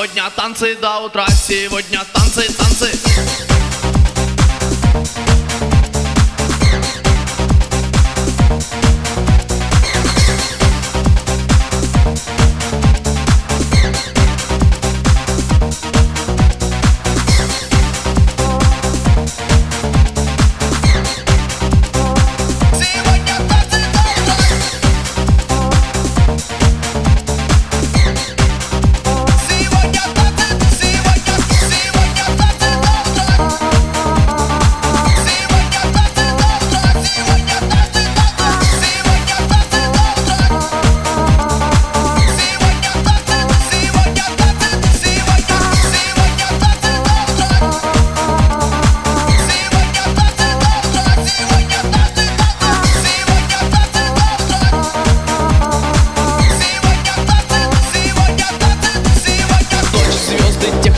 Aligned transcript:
Сегодня 0.00 0.30
танцы 0.34 0.74
до 0.76 1.00
утра, 1.00 1.26
сегодня 1.28 2.02
танцы, 2.14 2.50
танцы 2.56 3.49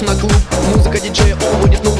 на 0.03 0.15
клуб. 0.17 0.33
Музыка 0.75 0.99
диджея, 0.99 1.37
он 1.37 1.61
будет 1.61 1.85
ну 1.85 1.91